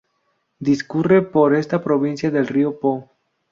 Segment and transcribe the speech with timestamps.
[0.57, 3.07] Discurre por esta provincia el río Po.